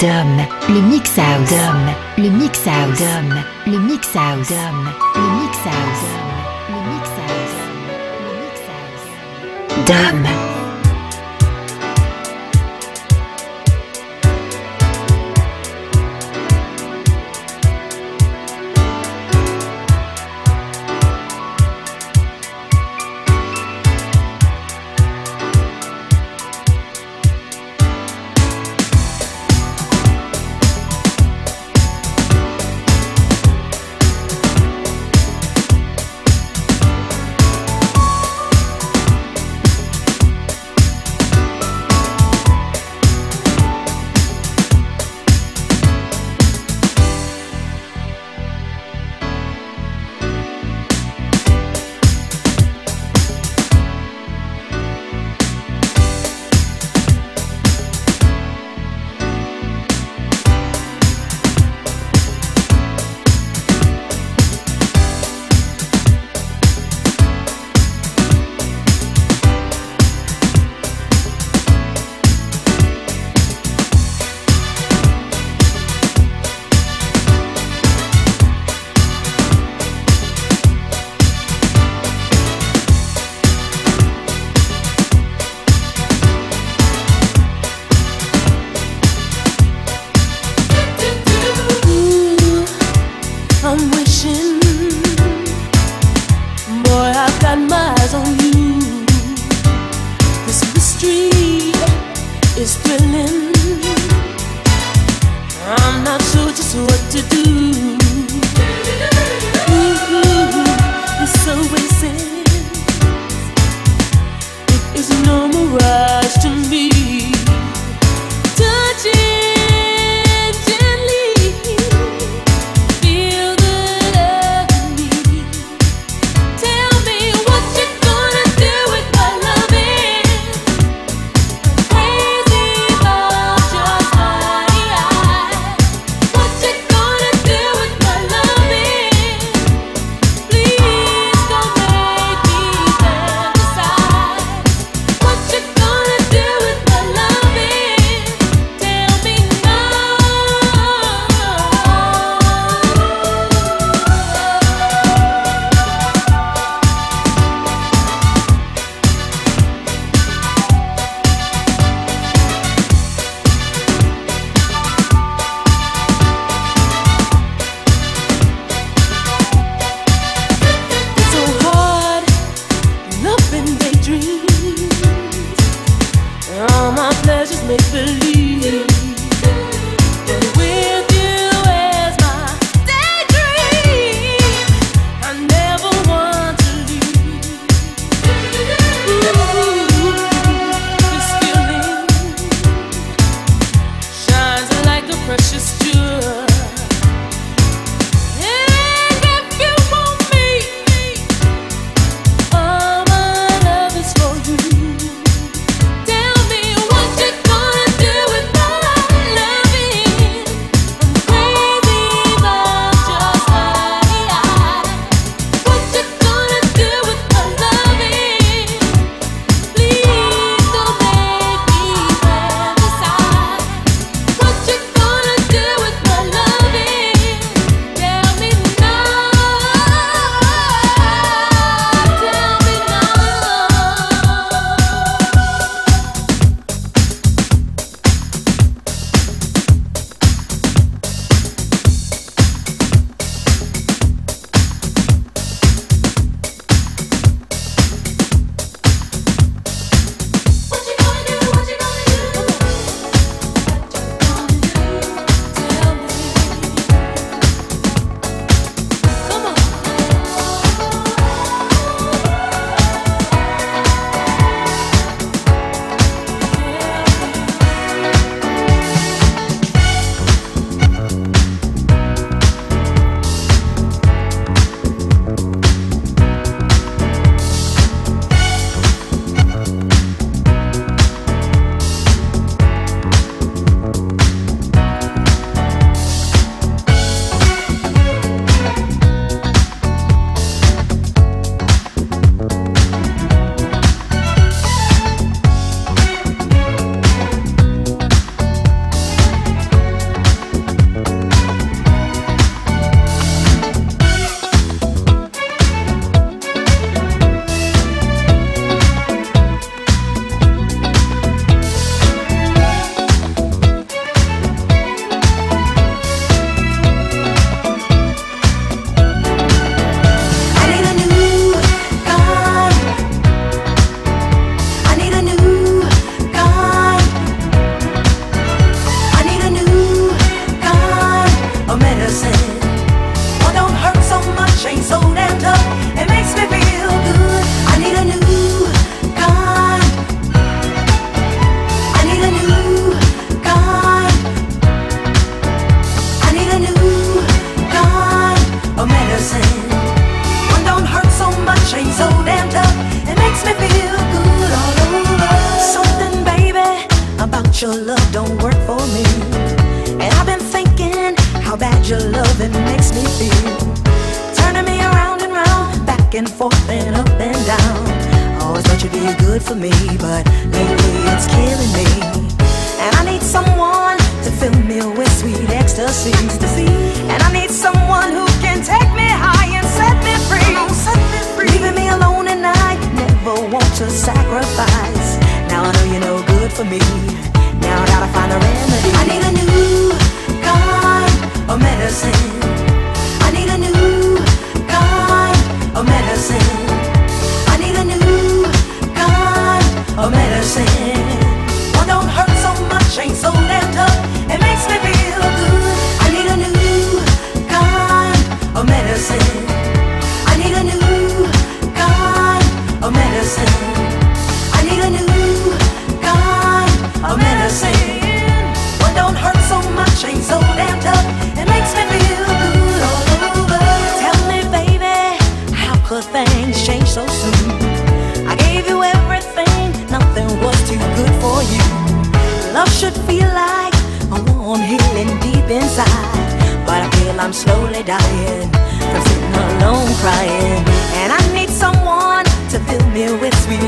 Dom, 0.00 0.40
le 0.70 0.80
mix 0.80 1.18
out. 1.18 1.46
Dom, 1.50 1.92
le 2.16 2.30
mix 2.30 2.66
out. 2.66 2.98
Dom, 2.98 3.42
le 3.66 3.78
mix 3.80 4.16
out. 4.16 4.48
Dom, 4.48 4.88
le 5.14 5.20
mix 5.42 5.58
out. 5.66 6.00
Le 6.70 6.80
mix 6.88 7.08
out. 7.18 7.50
Le 8.24 8.30
mix 8.40 8.60
out. 9.68 10.24
Dom. 10.24 10.49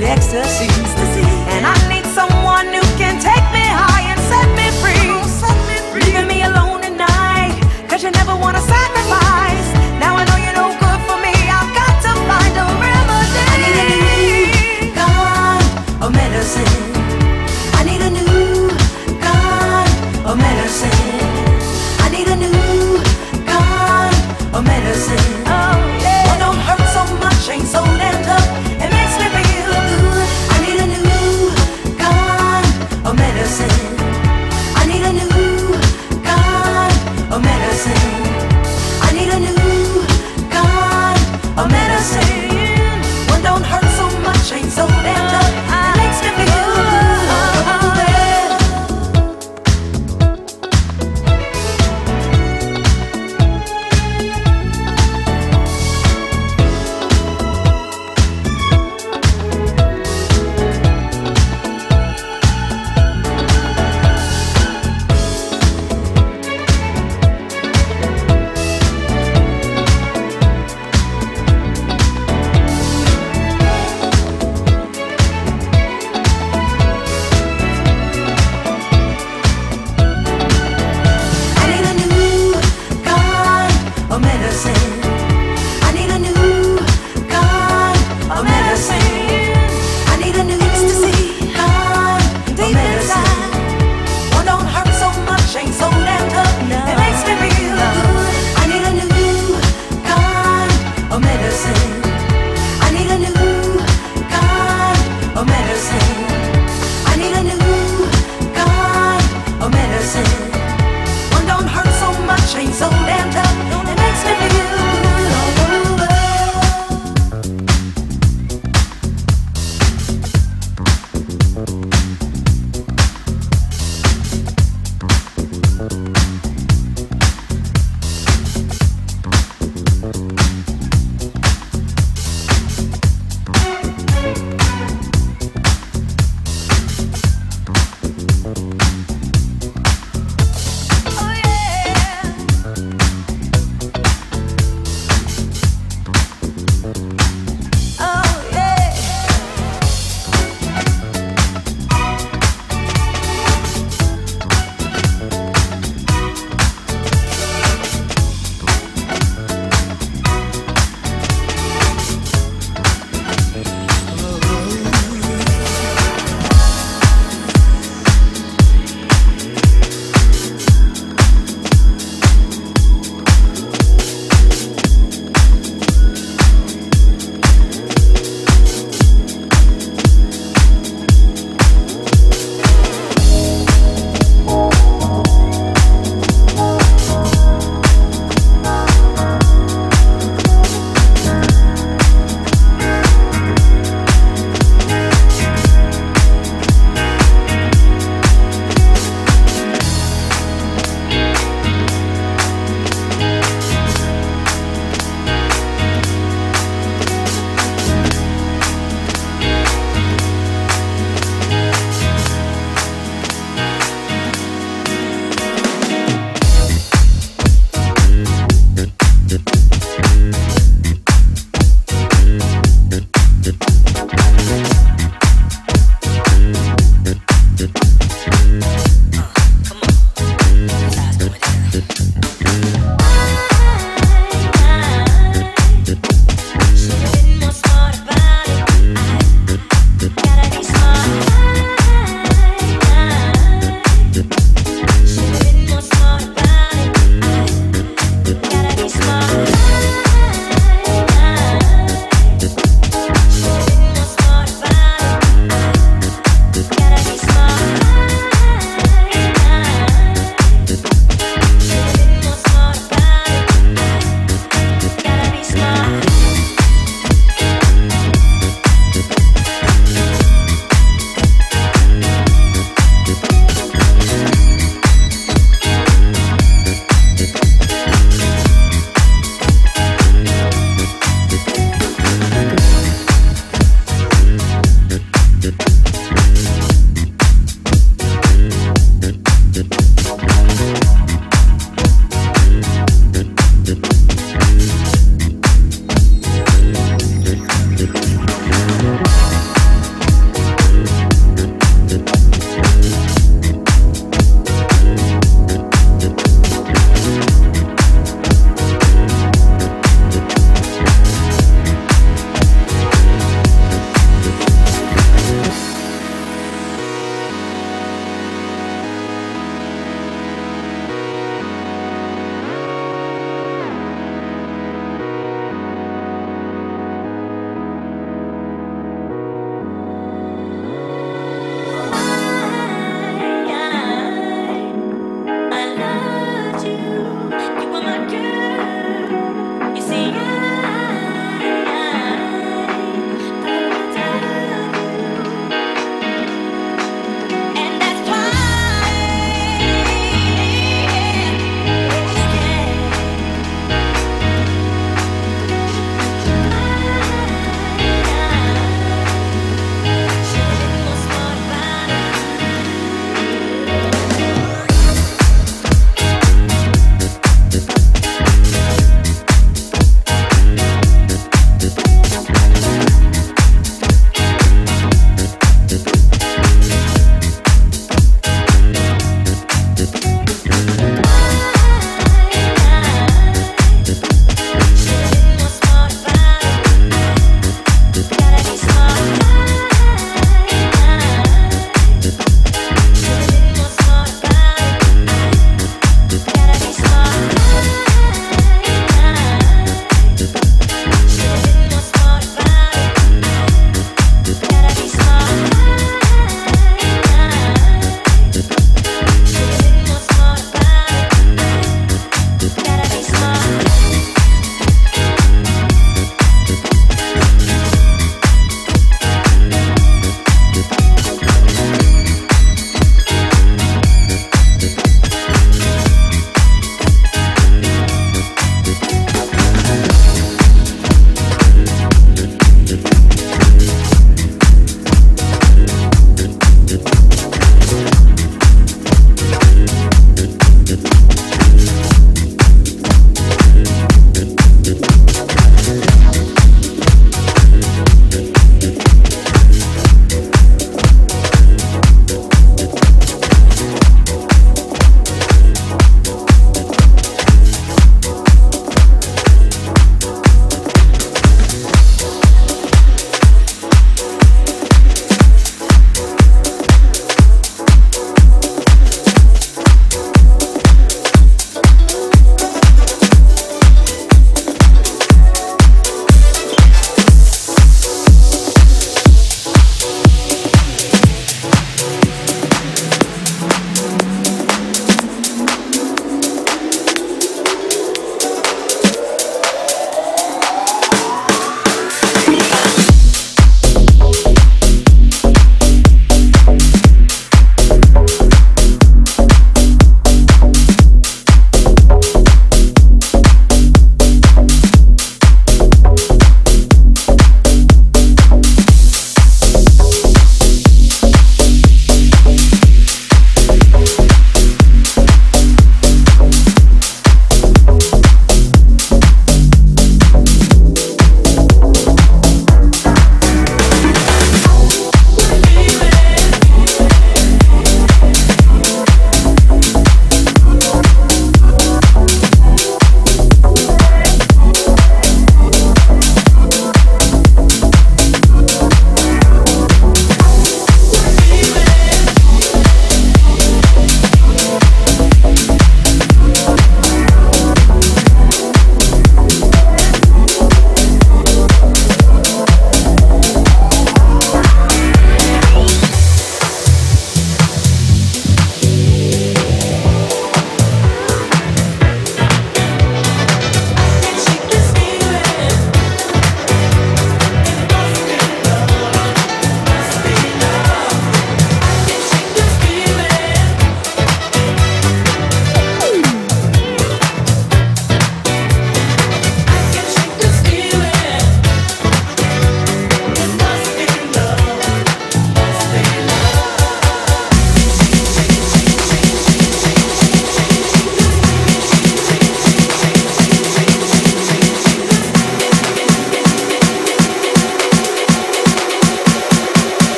Sweet 0.00 0.99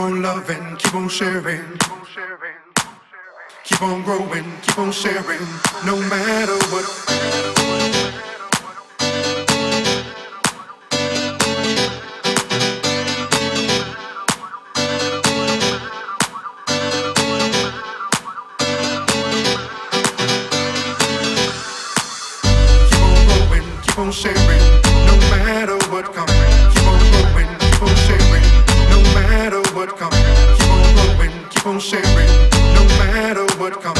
on 0.00 0.22
loving, 0.22 0.76
keep 0.78 0.94
on 0.94 1.08
sharing. 1.08 1.78
Keep 3.64 3.82
on 3.82 4.02
growing, 4.02 4.50
keep 4.62 4.78
on 4.78 4.92
sharing, 4.92 5.46
no 5.84 5.96
matter 6.08 6.56
what. 6.70 6.86
Keep 22.88 23.02
on 23.02 23.26
growing, 23.28 23.68
keep 23.82 23.98
on 23.98 24.12
sharing, 24.12 24.64
no 25.06 25.16
matter 25.30 25.76
what 25.90 26.12
comes. 26.14 26.29
what 29.80 29.96
comes. 29.96 30.14
Keep 30.14 30.68
on 30.68 31.16
going, 31.16 31.48
keep 31.48 31.66
on 31.66 31.80
sharing, 31.80 32.28
no 32.74 32.84
matter 32.98 33.46
what 33.58 33.80
comes. 33.80 33.99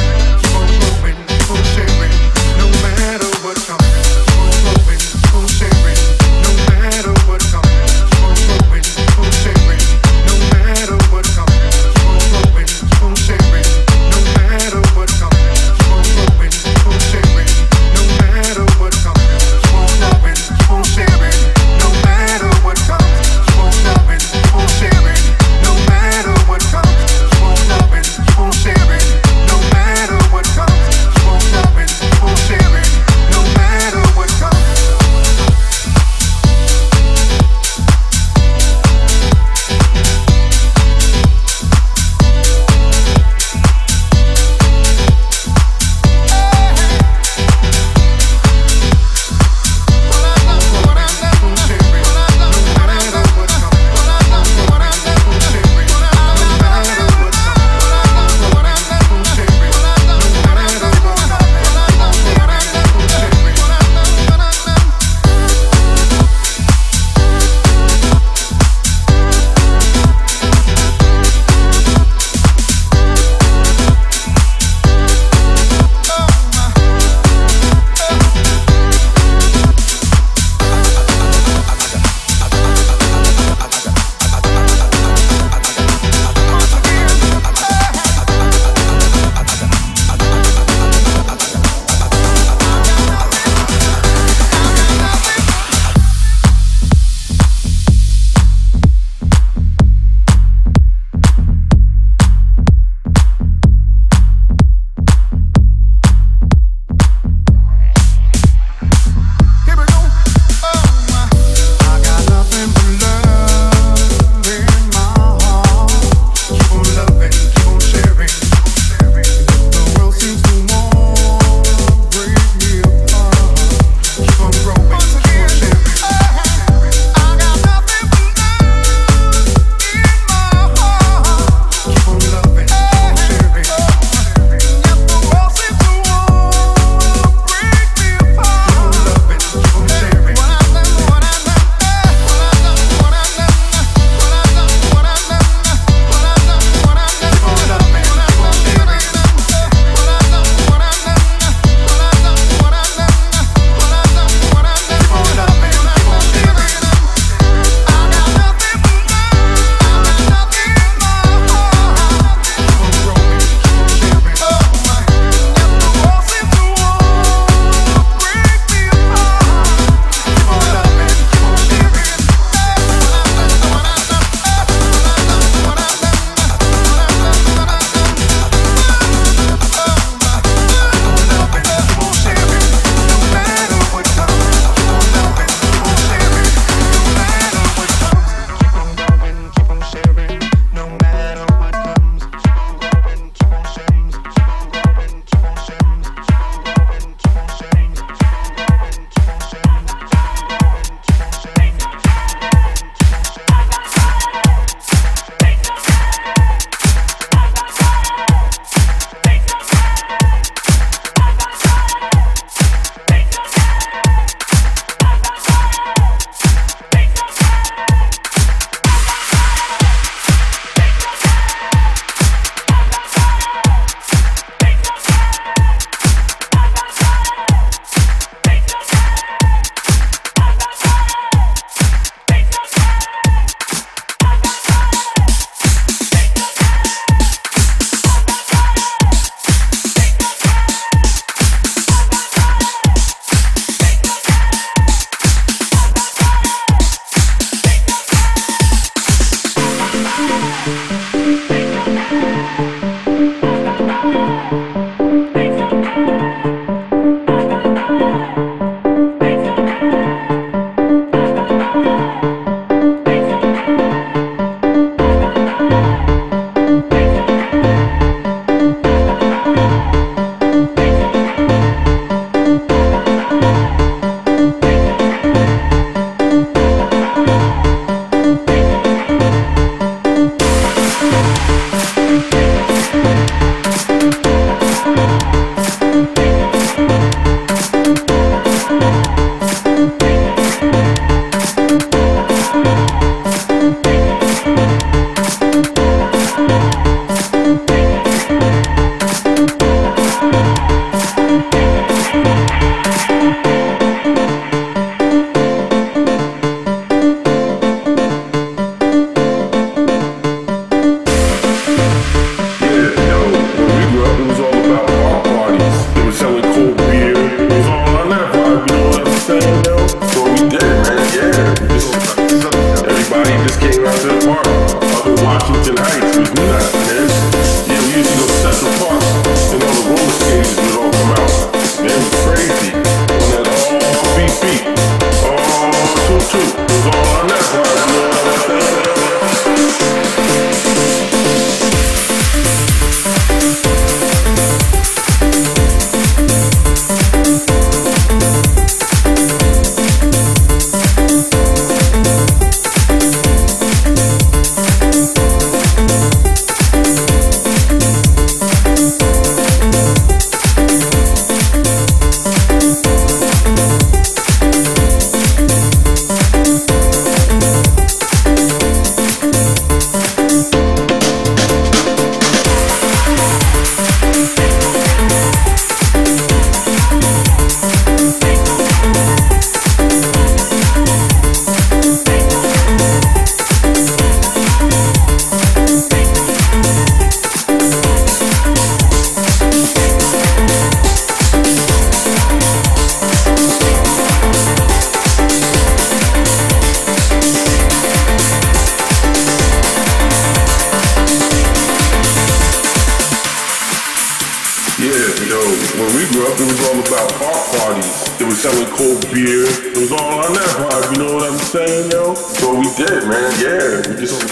Yeah, 404.81 405.13
yo, 405.29 405.37
when 405.77 405.93
we 405.93 406.09
grew 406.09 406.25
up, 406.25 406.41
it 406.41 406.49
was 406.49 406.61
all 406.65 406.81
about 406.81 407.13
park 407.21 407.43
parties. 407.53 408.17
They 408.17 408.25
were 408.25 408.33
selling 408.33 408.65
cold 408.73 409.05
beer. 409.13 409.45
It 409.45 409.77
was 409.77 409.93
all 409.93 410.25
on 410.25 410.33
that 410.33 410.53
vibe, 410.57 410.97
you 410.97 411.05
know 411.05 411.13
what 411.21 411.29
I'm 411.29 411.37
saying, 411.37 411.93
yo? 411.93 412.15
So 412.17 412.57
we 412.57 412.65
did, 412.81 413.05
man, 413.05 413.29
yeah. 413.45 413.85
We 413.85 414.01
just, 414.01 414.25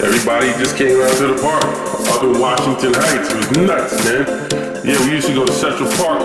everybody 0.00 0.56
just 0.56 0.72
came 0.80 0.96
out 1.04 1.12
to 1.20 1.36
the 1.36 1.38
park. 1.44 1.68
Up 2.08 2.24
in 2.24 2.40
Washington 2.40 2.96
Heights. 2.96 3.28
It 3.28 3.36
was 3.36 3.50
nuts, 3.60 3.92
man. 4.08 4.24
Yeah, 4.88 4.96
we 5.04 5.20
used 5.20 5.28
to 5.28 5.34
go 5.34 5.44
to 5.44 5.52
Central 5.52 5.92
Park 6.00 6.22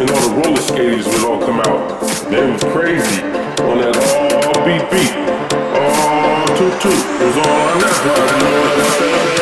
and 0.00 0.08
all 0.08 0.28
the 0.28 0.32
roller 0.40 0.62
skaters 0.64 1.04
would 1.04 1.24
all 1.28 1.44
come 1.44 1.60
out. 1.68 2.00
Man, 2.32 2.48
it 2.48 2.52
was 2.56 2.64
crazy. 2.72 3.20
On 3.68 3.76
that 3.76 3.92
all 3.92 4.56
beat 4.64 4.88
beat. 4.88 5.12
All 5.76 6.48
toot 6.56 6.72
toot. 6.80 6.96
It 6.96 7.26
was 7.28 7.36
all 7.44 7.60
on 7.60 7.76
that 7.76 7.96
vibe, 8.08 8.24
you 8.24 8.40
know 8.40 8.56
what 8.56 8.72
I'm 8.72 8.90
saying? 8.96 9.35